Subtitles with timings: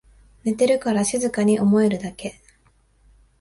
[0.43, 2.41] 寝てるから静かに思えるだけ